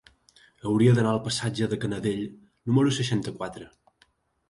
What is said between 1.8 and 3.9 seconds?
Canadell número seixanta-quatre.